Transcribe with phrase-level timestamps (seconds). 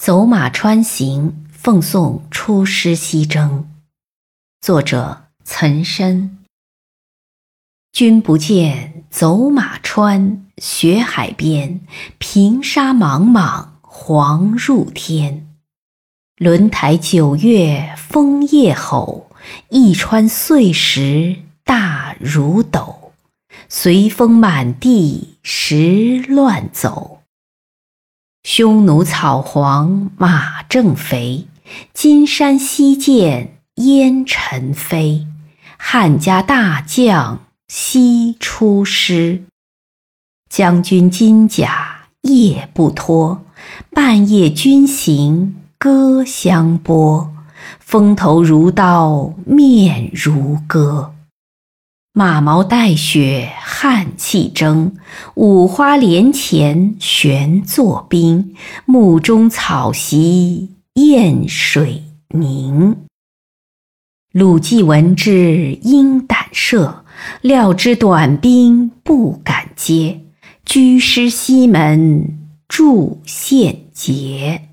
[0.00, 3.68] 走马川行，奉送出师西征。
[4.62, 6.38] 作者：岑参。
[7.92, 11.82] 君不见，走马川，雪海边，
[12.16, 15.46] 平沙莽莽，黄入天。
[16.38, 19.30] 轮台九月风夜吼，
[19.68, 23.12] 一川碎石大如斗，
[23.68, 27.19] 随风满地石乱走。
[28.52, 31.46] 匈奴草黄马正肥，
[31.94, 35.28] 金山西见烟尘飞。
[35.78, 39.44] 汉家大将西出师，
[40.48, 43.44] 将军金甲夜不脱，
[43.92, 47.32] 半夜军行歌相拨。
[47.78, 51.14] 风头如刀，面如割。
[52.12, 54.92] 马毛带雪汗气蒸，
[55.36, 58.54] 五花连前悬作冰。
[58.84, 63.06] 幕中草席砚水凝。
[64.32, 66.96] 鲁季闻之应胆慑，
[67.40, 70.20] 料知短兵不敢接，
[70.66, 74.68] 居师西门筑献捷。